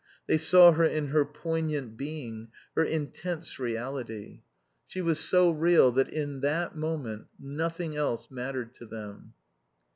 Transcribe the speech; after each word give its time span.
They 0.25 0.37
saw 0.37 0.71
her 0.71 0.83
in 0.83 1.09
her 1.09 1.23
poignant 1.25 1.95
being, 1.95 2.47
her 2.75 2.83
intense 2.83 3.59
reality. 3.59 4.39
She 4.87 4.99
was 4.99 5.19
so 5.19 5.51
real 5.51 5.91
that 5.91 6.09
in 6.09 6.39
that 6.41 6.75
moment 6.75 7.27
nothing 7.37 7.95
else 7.95 8.31
mattered 8.31 8.73
to 8.77 8.87
them. 8.87 9.33